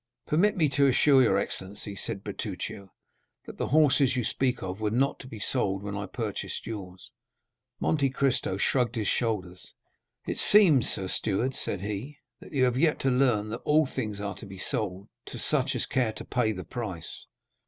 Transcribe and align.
"Permit 0.25 0.57
me 0.57 0.67
to 0.69 0.87
assure 0.87 1.21
your 1.21 1.37
excellency," 1.37 1.95
said 1.95 2.23
Bertuccio, 2.23 2.89
"that 3.45 3.59
the 3.59 3.67
horses 3.67 4.15
you 4.15 4.23
speak 4.23 4.63
of 4.63 4.81
were 4.81 4.89
not 4.89 5.19
to 5.19 5.27
be 5.27 5.37
sold 5.37 5.83
when 5.83 5.95
I 5.95 6.07
purchased 6.07 6.65
yours." 6.65 7.11
Monte 7.79 8.09
Cristo 8.09 8.57
shrugged 8.57 8.95
his 8.95 9.07
shoulders. 9.07 9.75
"It 10.25 10.39
seems, 10.39 10.89
sir 10.89 11.07
steward," 11.07 11.53
said 11.53 11.81
he, 11.81 12.17
"that 12.39 12.51
you 12.51 12.63
have 12.63 12.77
yet 12.79 12.97
to 13.01 13.11
learn 13.11 13.49
that 13.49 13.57
all 13.61 13.85
things 13.85 14.19
are 14.19 14.33
to 14.37 14.45
be 14.47 14.57
sold 14.57 15.07
to 15.27 15.37
such 15.37 15.75
as 15.75 15.85
care 15.85 16.13
to 16.13 16.25
pay 16.25 16.51
the 16.51 16.63
price." 16.65 17.27